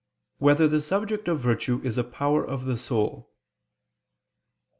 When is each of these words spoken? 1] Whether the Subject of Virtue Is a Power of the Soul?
1] 0.39 0.47
Whether 0.47 0.67
the 0.67 0.81
Subject 0.81 1.27
of 1.27 1.39
Virtue 1.41 1.79
Is 1.83 1.95
a 1.99 2.03
Power 2.03 2.43
of 2.43 2.65
the 2.65 2.75
Soul? 2.75 3.29